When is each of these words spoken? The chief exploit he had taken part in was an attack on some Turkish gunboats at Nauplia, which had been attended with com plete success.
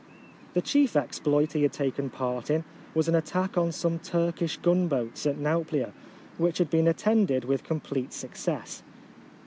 The 0.55 0.63
chief 0.63 0.95
exploit 0.95 1.53
he 1.53 1.61
had 1.61 1.73
taken 1.73 2.09
part 2.09 2.49
in 2.49 2.63
was 2.95 3.07
an 3.07 3.13
attack 3.13 3.55
on 3.55 3.71
some 3.71 3.99
Turkish 3.99 4.57
gunboats 4.57 5.27
at 5.27 5.37
Nauplia, 5.37 5.93
which 6.39 6.57
had 6.57 6.71
been 6.71 6.87
attended 6.87 7.45
with 7.45 7.63
com 7.63 7.81
plete 7.81 8.11
success. 8.11 8.81